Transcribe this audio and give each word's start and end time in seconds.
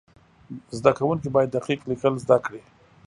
زده 0.77 0.91
کوونکي 0.97 1.29
باید 1.35 1.53
دقیق 1.57 1.79
لیکل 1.89 2.13
زده 2.23 2.37
کړي. 2.45 2.61